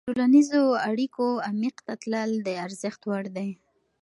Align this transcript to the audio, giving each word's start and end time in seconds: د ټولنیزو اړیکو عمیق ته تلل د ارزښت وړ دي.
د 0.01 0.03
ټولنیزو 0.07 0.63
اړیکو 0.89 1.27
عمیق 1.49 1.77
ته 1.85 1.93
تلل 2.01 2.31
د 2.47 2.47
ارزښت 2.65 3.01
وړ 3.09 3.23
دي. 3.37 3.49